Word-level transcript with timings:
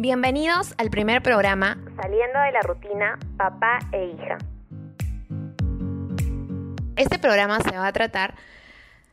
Bienvenidos 0.00 0.74
al 0.78 0.90
primer 0.90 1.24
programa 1.24 1.76
Saliendo 2.00 2.38
de 2.38 2.52
la 2.52 2.60
rutina 2.60 3.18
papá 3.36 3.80
e 3.90 4.04
hija. 4.04 4.38
Este 6.94 7.18
programa 7.18 7.58
se 7.58 7.76
va 7.76 7.88
a 7.88 7.92
tratar 7.92 8.36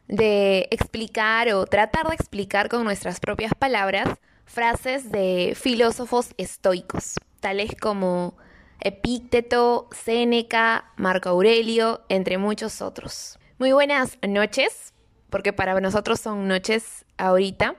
de 0.08 0.68
explicar 0.70 1.52
o 1.56 1.66
tratar 1.66 2.08
de 2.08 2.14
explicar 2.14 2.70
con 2.70 2.84
nuestras 2.84 3.20
propias 3.20 3.56
palabras 3.56 4.20
frases 4.46 5.12
de 5.12 5.58
filósofos 5.60 6.36
estoicos, 6.38 7.16
tales 7.40 7.72
como 7.82 8.38
Epícteto, 8.80 9.90
Séneca, 9.92 10.94
Marco 10.98 11.30
Aurelio, 11.30 12.04
entre 12.10 12.38
muchos 12.38 12.84
otros. 12.84 13.40
Muy 13.58 13.72
buenas 13.72 14.20
noches, 14.22 14.94
porque 15.32 15.52
para 15.52 15.82
nosotros 15.82 16.20
son 16.20 16.48
noches 16.48 17.06
ahorita. 17.18 17.74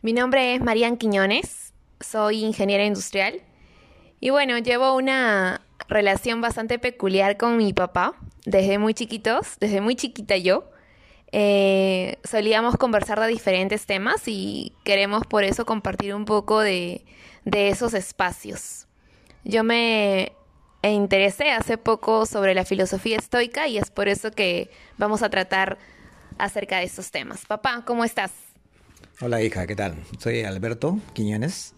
Mi 0.00 0.12
nombre 0.12 0.54
es 0.54 0.62
Marian 0.62 0.96
Quiñones, 0.96 1.69
soy 2.00 2.44
ingeniera 2.44 2.84
industrial 2.84 3.42
y 4.20 4.30
bueno, 4.30 4.58
llevo 4.58 4.94
una 4.94 5.62
relación 5.88 6.40
bastante 6.40 6.78
peculiar 6.78 7.36
con 7.36 7.56
mi 7.56 7.72
papá 7.72 8.14
desde 8.44 8.78
muy 8.78 8.94
chiquitos, 8.94 9.56
desde 9.60 9.80
muy 9.80 9.96
chiquita 9.96 10.36
yo. 10.36 10.70
Eh, 11.32 12.18
solíamos 12.24 12.76
conversar 12.76 13.20
de 13.20 13.28
diferentes 13.28 13.86
temas 13.86 14.22
y 14.26 14.74
queremos 14.84 15.26
por 15.26 15.44
eso 15.44 15.64
compartir 15.64 16.14
un 16.14 16.24
poco 16.24 16.60
de, 16.60 17.04
de 17.44 17.68
esos 17.70 17.94
espacios. 17.94 18.86
Yo 19.44 19.64
me 19.64 20.32
interesé 20.82 21.50
hace 21.50 21.78
poco 21.78 22.26
sobre 22.26 22.54
la 22.54 22.64
filosofía 22.64 23.16
estoica 23.16 23.68
y 23.68 23.78
es 23.78 23.90
por 23.90 24.08
eso 24.08 24.30
que 24.30 24.70
vamos 24.98 25.22
a 25.22 25.30
tratar 25.30 25.78
acerca 26.38 26.78
de 26.78 26.84
estos 26.84 27.10
temas. 27.10 27.46
Papá, 27.46 27.84
¿cómo 27.86 28.04
estás? 28.04 28.49
Hola 29.22 29.42
hija, 29.42 29.66
¿qué 29.66 29.76
tal? 29.76 29.96
Soy 30.18 30.44
Alberto 30.44 30.98
Quiñones, 31.12 31.74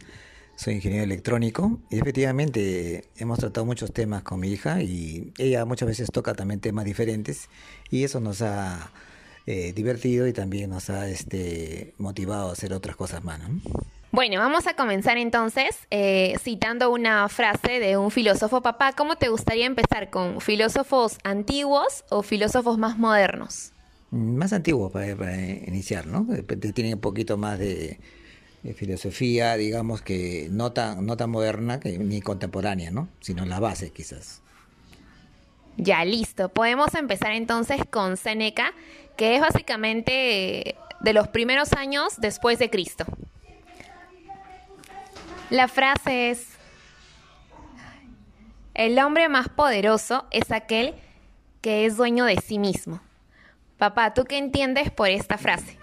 soy 0.55 0.74
ingeniero 0.74 1.02
electrónico 1.02 1.80
y 1.90 1.99
efectivamente 1.99 3.09
hemos 3.16 3.40
tratado 3.40 3.66
muchos 3.66 3.93
temas 3.93 4.23
con 4.23 4.38
mi 4.38 4.52
hija 4.52 4.80
y 4.80 5.32
ella 5.38 5.65
muchas 5.65 5.88
veces 5.88 6.09
toca 6.12 6.34
también 6.34 6.60
temas 6.60 6.84
diferentes 6.84 7.49
y 7.90 8.04
eso 8.04 8.21
nos 8.21 8.43
ha 8.43 8.93
eh, 9.46 9.73
divertido 9.73 10.29
y 10.29 10.32
también 10.32 10.71
nos 10.71 10.88
ha 10.88 11.09
este, 11.09 11.95
motivado 11.99 12.49
a 12.49 12.52
hacer 12.52 12.73
otras 12.73 12.95
cosas 12.95 13.24
más. 13.24 13.40
Bueno, 14.12 14.38
vamos 14.38 14.68
a 14.68 14.77
comenzar 14.77 15.18
entonces 15.18 15.88
eh, 15.90 16.37
citando 16.38 16.90
una 16.93 17.29
frase 17.29 17.80
de 17.80 17.96
un 17.96 18.12
filósofo. 18.12 18.62
Papá, 18.62 18.93
¿cómo 18.93 19.16
te 19.16 19.30
gustaría 19.30 19.66
empezar? 19.66 20.10
¿Con 20.10 20.40
filósofos 20.40 21.18
antiguos 21.24 22.04
o 22.09 22.23
filósofos 22.23 22.79
más 22.79 22.99
modernos? 22.99 23.71
Más 24.13 24.52
antiguos 24.52 24.93
para, 24.93 25.09
iniciar, 25.41 26.07
¿no? 26.07 26.27
Tiene 26.74 26.95
un 26.95 27.01
poquito 27.01 27.38
más 27.38 27.59
de, 27.59 27.99
filosofía, 28.77 29.57
digamos 29.57 30.02
que 30.02 30.49
no 30.51 30.73
tan, 30.73 31.07
no 31.07 31.16
tan 31.16 31.30
moderna 31.30 31.80
que, 31.80 31.99
ni 31.99 32.21
contemporánea, 32.21 32.90
¿no? 32.90 33.09
Sino 33.21 33.46
la 33.46 33.59
base 33.59 33.90
quizás. 33.90 34.43
Ya, 35.79 36.05
listo. 36.05 36.51
Podemos 36.51 36.95
empezar 36.95 37.33
entonces 37.33 37.80
con 37.88 38.18
Séneca, 38.18 38.74
que 39.16 39.35
es 39.35 39.40
básicamente 39.40 40.77
de 41.01 41.13
los 41.15 41.29
primeros 41.29 41.73
años 41.73 42.13
después 42.18 42.59
de 42.59 42.68
Cristo. 42.68 43.07
La 45.49 45.68
frase 45.68 46.30
es, 46.30 46.49
el 48.74 48.99
hombre 48.99 49.30
más 49.30 49.49
poderoso 49.49 50.27
es 50.30 50.52
aquel 50.52 50.95
que 51.63 51.87
es 51.87 51.96
dueño 51.96 52.27
de 52.27 52.37
sí 52.37 52.59
mismo. 52.59 53.01
Papá, 53.83 54.15
¿tú 54.15 54.23
qué 54.23 54.38
entiendes 54.38 54.93
por 54.93 55.09
esta 55.09 55.38
frase? 55.38 55.77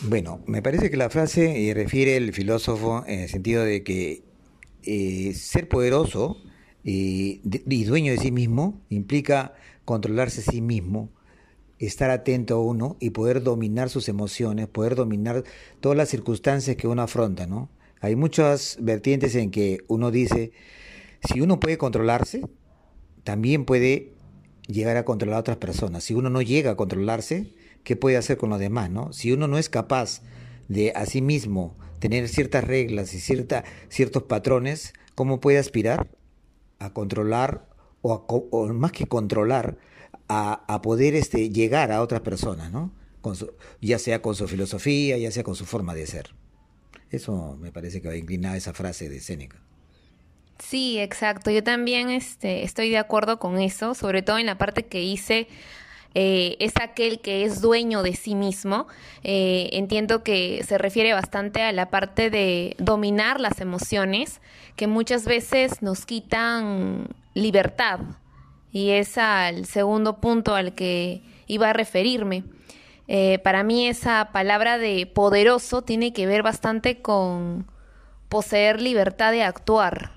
Bueno, 0.00 0.40
me 0.48 0.60
parece 0.60 0.90
que 0.90 0.96
la 0.96 1.08
frase 1.08 1.70
eh, 1.70 1.72
refiere 1.72 2.16
el 2.16 2.32
filósofo 2.32 3.04
en 3.06 3.20
el 3.20 3.28
sentido 3.28 3.62
de 3.62 3.84
que 3.84 4.24
eh, 4.82 5.34
ser 5.34 5.68
poderoso 5.68 6.42
eh, 6.82 7.40
y 7.44 7.84
dueño 7.84 8.10
de 8.10 8.18
sí 8.18 8.32
mismo 8.32 8.80
implica 8.88 9.54
controlarse 9.84 10.40
a 10.40 10.50
sí 10.50 10.60
mismo, 10.60 11.10
estar 11.78 12.10
atento 12.10 12.56
a 12.56 12.60
uno 12.60 12.96
y 12.98 13.10
poder 13.10 13.44
dominar 13.44 13.88
sus 13.88 14.08
emociones, 14.08 14.66
poder 14.66 14.96
dominar 14.96 15.44
todas 15.78 15.96
las 15.96 16.08
circunstancias 16.08 16.74
que 16.74 16.88
uno 16.88 17.02
afronta, 17.02 17.46
¿no? 17.46 17.70
Hay 18.00 18.16
muchas 18.16 18.78
vertientes 18.80 19.36
en 19.36 19.52
que 19.52 19.78
uno 19.86 20.10
dice, 20.10 20.50
si 21.22 21.40
uno 21.40 21.60
puede 21.60 21.78
controlarse, 21.78 22.42
también 23.22 23.64
puede 23.64 24.15
llegar 24.66 24.96
a 24.96 25.04
controlar 25.04 25.36
a 25.36 25.40
otras 25.40 25.56
personas. 25.58 26.04
Si 26.04 26.14
uno 26.14 26.30
no 26.30 26.42
llega 26.42 26.72
a 26.72 26.76
controlarse, 26.76 27.54
¿qué 27.84 27.96
puede 27.96 28.16
hacer 28.16 28.36
con 28.36 28.50
los 28.50 28.58
demás? 28.58 28.90
¿no? 28.90 29.12
Si 29.12 29.32
uno 29.32 29.48
no 29.48 29.58
es 29.58 29.68
capaz 29.68 30.22
de 30.68 30.92
a 30.94 31.06
sí 31.06 31.22
mismo 31.22 31.76
tener 31.98 32.28
ciertas 32.28 32.64
reglas 32.64 33.14
y 33.14 33.20
cierta, 33.20 33.64
ciertos 33.88 34.24
patrones, 34.24 34.92
¿cómo 35.14 35.40
puede 35.40 35.58
aspirar 35.58 36.08
a 36.78 36.92
controlar 36.92 37.68
o, 38.02 38.68
más 38.72 38.92
que 38.92 39.06
controlar, 39.06 39.78
a, 40.28 40.80
poder 40.82 41.14
este, 41.14 41.50
llegar 41.50 41.90
a 41.92 42.02
otras 42.02 42.20
personas, 42.20 42.70
¿no? 42.70 42.92
ya 43.80 43.98
sea 43.98 44.22
con 44.22 44.36
su 44.36 44.46
filosofía, 44.46 45.18
ya 45.18 45.32
sea 45.32 45.42
con 45.42 45.56
su 45.56 45.64
forma 45.64 45.94
de 45.94 46.06
ser? 46.06 46.34
Eso 47.10 47.56
me 47.60 47.72
parece 47.72 48.00
que 48.00 48.08
va 48.08 48.14
a 48.14 48.18
inclinar 48.18 48.56
esa 48.56 48.72
frase 48.72 49.08
de 49.08 49.20
Séneca. 49.20 49.60
Sí, 50.58 50.98
exacto. 50.98 51.50
Yo 51.50 51.62
también 51.62 52.10
este, 52.10 52.64
estoy 52.64 52.90
de 52.90 52.98
acuerdo 52.98 53.38
con 53.38 53.58
eso, 53.58 53.94
sobre 53.94 54.22
todo 54.22 54.38
en 54.38 54.46
la 54.46 54.58
parte 54.58 54.86
que 54.86 55.02
hice. 55.02 55.48
Eh, 56.18 56.56
es 56.60 56.72
aquel 56.80 57.20
que 57.20 57.44
es 57.44 57.60
dueño 57.60 58.02
de 58.02 58.14
sí 58.14 58.34
mismo. 58.34 58.86
Eh, 59.22 59.68
entiendo 59.72 60.22
que 60.22 60.64
se 60.66 60.78
refiere 60.78 61.12
bastante 61.12 61.60
a 61.62 61.72
la 61.72 61.90
parte 61.90 62.30
de 62.30 62.74
dominar 62.78 63.38
las 63.38 63.60
emociones, 63.60 64.40
que 64.76 64.86
muchas 64.86 65.26
veces 65.26 65.82
nos 65.82 66.06
quitan 66.06 67.08
libertad. 67.34 68.00
Y 68.72 68.92
es 68.92 69.18
al 69.18 69.66
segundo 69.66 70.16
punto 70.20 70.54
al 70.54 70.74
que 70.74 71.20
iba 71.46 71.68
a 71.70 71.72
referirme. 71.74 72.44
Eh, 73.08 73.38
para 73.40 73.62
mí 73.62 73.86
esa 73.86 74.30
palabra 74.32 74.78
de 74.78 75.06
poderoso 75.06 75.82
tiene 75.82 76.12
que 76.14 76.26
ver 76.26 76.42
bastante 76.42 77.02
con 77.02 77.66
poseer 78.28 78.80
libertad 78.80 79.32
de 79.32 79.42
actuar. 79.42 80.12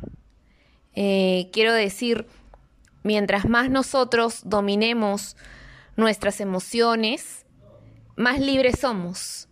Eh, 1.01 1.49
quiero 1.53 1.71
decir, 1.71 2.27
mientras 3.03 3.47
más 3.47 3.69
nosotros 3.69 4.41
dominemos 4.43 5.37
nuestras 5.95 6.41
emociones, 6.41 7.45
más 8.17 8.41
libres 8.41 8.81
somos. 8.81 9.47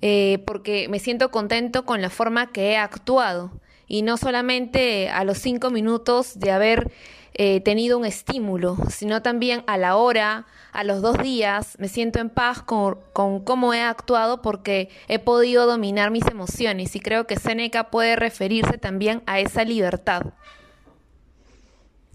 Eh, 0.00 0.42
porque 0.46 0.88
me 0.88 0.98
siento 0.98 1.30
contento 1.30 1.84
con 1.84 2.00
la 2.00 2.08
forma 2.08 2.52
que 2.52 2.70
he 2.70 2.78
actuado 2.78 3.52
y 3.86 4.00
no 4.00 4.16
solamente 4.16 5.10
a 5.10 5.24
los 5.24 5.36
cinco 5.36 5.68
minutos 5.68 6.38
de 6.38 6.52
haber 6.52 6.90
eh, 7.34 7.60
tenido 7.60 7.98
un 7.98 8.06
estímulo, 8.06 8.78
sino 8.88 9.20
también 9.20 9.64
a 9.66 9.76
la 9.76 9.96
hora, 9.96 10.46
a 10.72 10.84
los 10.84 11.02
dos 11.02 11.18
días, 11.18 11.76
me 11.78 11.88
siento 11.88 12.18
en 12.18 12.30
paz 12.30 12.62
con, 12.62 12.98
con, 13.12 13.44
cómo 13.44 13.74
he 13.74 13.82
actuado 13.82 14.40
porque 14.40 14.88
he 15.06 15.18
podido 15.18 15.66
dominar 15.66 16.10
mis 16.10 16.26
emociones 16.26 16.96
y 16.96 17.00
creo 17.00 17.26
que 17.26 17.36
Seneca 17.36 17.90
puede 17.90 18.16
referirse 18.16 18.78
también 18.78 19.22
a 19.26 19.38
esa 19.38 19.64
libertad. 19.64 20.32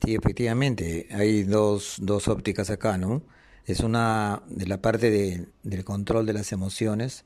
Sí, 0.03 0.15
efectivamente, 0.15 1.07
hay 1.11 1.43
dos, 1.43 1.97
dos 2.01 2.27
ópticas 2.27 2.69
acá, 2.69 2.97
¿no? 2.97 3.23
Es 3.65 3.81
una 3.81 4.43
de 4.47 4.67
la 4.67 4.81
parte 4.81 5.09
de, 5.09 5.47
del 5.63 5.83
control 5.83 6.25
de 6.25 6.33
las 6.33 6.51
emociones 6.51 7.25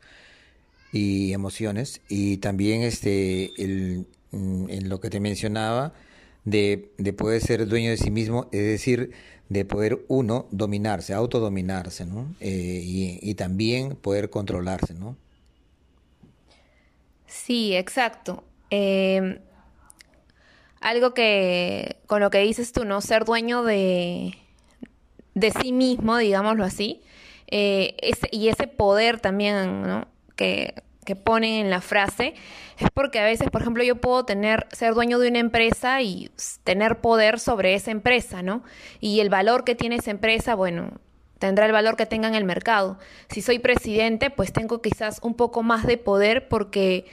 y 0.91 1.33
emociones 1.33 2.01
y 2.09 2.37
también 2.37 2.81
este 2.83 3.61
el, 3.63 4.07
mm, 4.31 4.69
en 4.69 4.89
lo 4.89 5.01
que 5.01 5.09
te 5.09 5.19
mencionaba 5.19 5.93
de, 6.45 6.93
de 6.97 7.13
poder 7.13 7.41
ser 7.41 7.67
dueño 7.67 7.91
de 7.91 7.97
sí 7.97 8.11
mismo, 8.11 8.49
es 8.51 8.63
decir, 8.63 9.11
de 9.49 9.65
poder 9.65 10.05
uno 10.09 10.47
dominarse, 10.51 11.13
autodominarse, 11.13 12.05
¿no? 12.05 12.35
Eh, 12.41 12.81
y, 12.85 13.19
y 13.21 13.35
también 13.35 13.95
poder 13.97 14.29
controlarse, 14.31 14.93
¿no? 14.95 15.17
Sí, 17.27 17.75
exacto. 17.75 18.43
Eh, 18.69 19.39
algo 20.81 21.13
que, 21.13 21.97
con 22.07 22.19
lo 22.19 22.29
que 22.29 22.39
dices 22.39 22.73
tú, 22.73 22.83
¿no? 22.85 23.01
Ser 23.01 23.23
dueño 23.23 23.63
de, 23.63 24.35
de 25.35 25.51
sí 25.51 25.71
mismo, 25.71 26.17
digámoslo 26.17 26.65
así, 26.65 27.01
eh, 27.47 27.95
y 28.31 28.49
ese 28.49 28.67
poder 28.67 29.19
también, 29.19 29.83
¿no? 29.83 30.07
Que, 30.35 30.73
que 31.05 31.15
ponen 31.15 31.53
en 31.53 31.69
la 31.69 31.81
frase, 31.81 32.33
es 32.77 32.89
porque 32.93 33.19
a 33.19 33.25
veces, 33.25 33.49
por 33.49 33.61
ejemplo, 33.61 33.83
yo 33.83 33.95
puedo 33.97 34.25
tener, 34.25 34.67
ser 34.71 34.93
dueño 34.93 35.19
de 35.19 35.29
una 35.29 35.39
empresa 35.39 36.01
y 36.01 36.31
tener 36.63 36.99
poder 36.99 37.39
sobre 37.39 37.75
esa 37.75 37.91
empresa, 37.91 38.41
¿no? 38.41 38.63
Y 38.99 39.19
el 39.19 39.29
valor 39.29 39.63
que 39.63 39.75
tiene 39.75 39.95
esa 39.95 40.11
empresa, 40.11 40.55
bueno, 40.55 40.99
tendrá 41.39 41.65
el 41.65 41.71
valor 41.71 41.95
que 41.95 42.05
tenga 42.05 42.27
en 42.27 42.35
el 42.35 42.45
mercado. 42.45 42.99
Si 43.29 43.41
soy 43.41 43.59
presidente, 43.59 44.29
pues 44.29 44.53
tengo 44.53 44.81
quizás 44.81 45.19
un 45.23 45.35
poco 45.35 45.63
más 45.63 45.85
de 45.85 45.97
poder 45.97 46.47
porque 46.47 47.05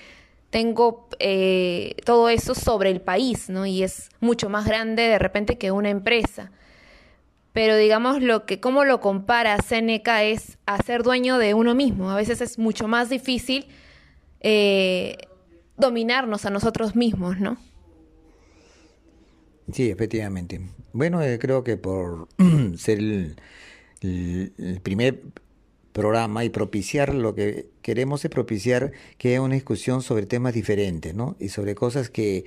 tengo 0.50 1.08
eh, 1.18 1.94
todo 2.04 2.28
eso 2.28 2.54
sobre 2.54 2.90
el 2.90 3.00
país, 3.00 3.50
¿no? 3.50 3.66
Y 3.66 3.82
es 3.82 4.08
mucho 4.20 4.48
más 4.48 4.66
grande 4.66 5.02
de 5.02 5.18
repente 5.18 5.58
que 5.58 5.70
una 5.70 5.90
empresa. 5.90 6.50
Pero 7.52 7.76
digamos 7.76 8.22
lo 8.22 8.46
que, 8.46 8.60
cómo 8.60 8.84
lo 8.84 9.00
compara 9.00 9.58
Seneca 9.60 10.22
es 10.22 10.58
a 10.66 10.82
ser 10.82 11.02
dueño 11.02 11.38
de 11.38 11.54
uno 11.54 11.74
mismo. 11.74 12.10
A 12.10 12.16
veces 12.16 12.40
es 12.40 12.58
mucho 12.58 12.88
más 12.88 13.10
difícil 13.10 13.66
eh, 14.40 15.16
dominarnos 15.76 16.44
a 16.44 16.50
nosotros 16.50 16.94
mismos, 16.94 17.40
¿no? 17.40 17.58
Sí, 19.72 19.90
efectivamente. 19.90 20.60
Bueno, 20.92 21.22
eh, 21.22 21.38
creo 21.38 21.62
que 21.62 21.76
por 21.76 22.28
ser 22.76 22.98
el, 22.98 23.36
el, 24.00 24.80
primer 24.82 25.20
programa 25.98 26.44
y 26.44 26.48
propiciar 26.48 27.12
lo 27.12 27.34
que 27.34 27.66
queremos 27.82 28.24
es 28.24 28.30
propiciar 28.30 28.92
que 29.18 29.30
haya 29.30 29.42
una 29.42 29.56
discusión 29.56 30.00
sobre 30.00 30.26
temas 30.26 30.54
diferentes, 30.54 31.12
¿no? 31.12 31.34
Y 31.40 31.48
sobre 31.48 31.74
cosas 31.74 32.08
que 32.08 32.44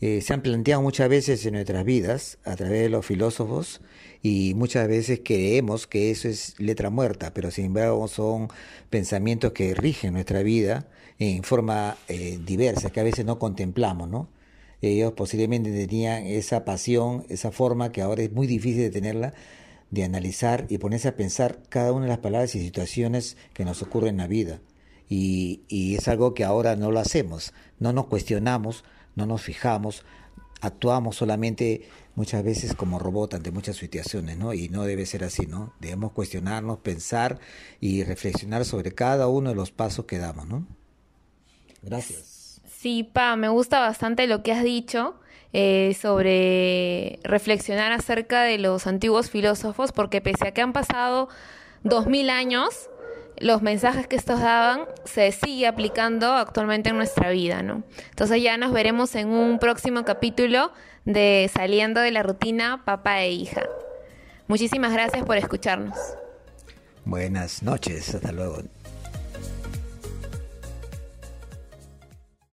eh, 0.00 0.22
se 0.22 0.32
han 0.32 0.40
planteado 0.40 0.80
muchas 0.80 1.10
veces 1.10 1.44
en 1.44 1.54
nuestras 1.54 1.84
vidas 1.84 2.38
a 2.44 2.56
través 2.56 2.82
de 2.84 2.88
los 2.88 3.04
filósofos 3.04 3.82
y 4.22 4.54
muchas 4.54 4.88
veces 4.88 5.20
creemos 5.22 5.86
que 5.86 6.10
eso 6.10 6.26
es 6.28 6.58
letra 6.58 6.88
muerta, 6.88 7.34
pero 7.34 7.50
sin 7.50 7.66
embargo 7.66 8.08
son 8.08 8.48
pensamientos 8.88 9.52
que 9.52 9.74
rigen 9.74 10.14
nuestra 10.14 10.42
vida 10.42 10.88
en 11.18 11.42
forma 11.42 11.98
eh, 12.08 12.38
diversa, 12.46 12.88
que 12.88 13.00
a 13.00 13.04
veces 13.04 13.26
no 13.26 13.38
contemplamos, 13.38 14.08
¿no? 14.08 14.30
Ellos 14.80 15.12
posiblemente 15.12 15.70
tenían 15.70 16.24
esa 16.24 16.64
pasión, 16.64 17.26
esa 17.28 17.50
forma 17.52 17.92
que 17.92 18.00
ahora 18.00 18.22
es 18.22 18.32
muy 18.32 18.46
difícil 18.46 18.80
de 18.80 18.90
tenerla, 18.90 19.34
de 19.90 20.04
analizar 20.04 20.66
y 20.68 20.78
ponerse 20.78 21.08
a 21.08 21.16
pensar 21.16 21.62
cada 21.68 21.92
una 21.92 22.04
de 22.04 22.10
las 22.10 22.18
palabras 22.18 22.54
y 22.54 22.60
situaciones 22.60 23.36
que 23.54 23.64
nos 23.64 23.82
ocurren 23.82 24.10
en 24.10 24.16
la 24.18 24.26
vida. 24.26 24.60
Y, 25.08 25.62
y 25.68 25.94
es 25.94 26.08
algo 26.08 26.34
que 26.34 26.44
ahora 26.44 26.74
no 26.76 26.90
lo 26.90 26.98
hacemos, 26.98 27.54
no 27.78 27.92
nos 27.92 28.06
cuestionamos, 28.06 28.84
no 29.14 29.26
nos 29.26 29.42
fijamos, 29.42 30.04
actuamos 30.60 31.16
solamente 31.16 31.88
muchas 32.14 32.42
veces 32.42 32.74
como 32.74 32.98
robot 32.98 33.34
ante 33.34 33.50
muchas 33.50 33.76
situaciones, 33.76 34.36
¿no? 34.38 34.54
Y 34.54 34.68
no 34.68 34.84
debe 34.84 35.06
ser 35.06 35.22
así, 35.22 35.46
¿no? 35.46 35.74
Debemos 35.80 36.12
cuestionarnos, 36.12 36.78
pensar 36.78 37.38
y 37.80 38.02
reflexionar 38.04 38.64
sobre 38.64 38.92
cada 38.92 39.28
uno 39.28 39.50
de 39.50 39.56
los 39.56 39.70
pasos 39.70 40.06
que 40.06 40.18
damos, 40.18 40.48
¿no? 40.48 40.66
Gracias. 41.82 42.60
Sí, 42.66 43.04
Pa, 43.04 43.36
me 43.36 43.48
gusta 43.48 43.80
bastante 43.80 44.26
lo 44.26 44.42
que 44.42 44.52
has 44.52 44.64
dicho. 44.64 45.20
Eh, 45.52 45.96
sobre 46.00 47.18
reflexionar 47.22 47.92
acerca 47.92 48.42
de 48.42 48.58
los 48.58 48.86
antiguos 48.86 49.30
filósofos, 49.30 49.92
porque 49.92 50.20
pese 50.20 50.48
a 50.48 50.52
que 50.52 50.60
han 50.60 50.72
pasado 50.72 51.28
dos 51.82 52.06
mil 52.06 52.30
años, 52.30 52.90
los 53.38 53.62
mensajes 53.62 54.06
que 54.06 54.16
estos 54.16 54.40
daban 54.40 54.80
se 55.04 55.30
sigue 55.32 55.66
aplicando 55.66 56.32
actualmente 56.32 56.90
en 56.90 56.96
nuestra 56.96 57.30
vida, 57.30 57.62
¿no? 57.62 57.84
Entonces 58.10 58.42
ya 58.42 58.56
nos 58.56 58.72
veremos 58.72 59.14
en 59.14 59.28
un 59.28 59.58
próximo 59.58 60.04
capítulo 60.04 60.72
de 61.04 61.50
Saliendo 61.54 62.00
de 62.00 62.10
la 62.10 62.22
rutina 62.22 62.84
papá 62.84 63.22
e 63.22 63.30
hija. 63.30 63.62
Muchísimas 64.48 64.92
gracias 64.92 65.24
por 65.24 65.36
escucharnos. 65.36 65.96
Buenas 67.04 67.62
noches, 67.62 68.14
hasta 68.14 68.32
luego. 68.32 68.62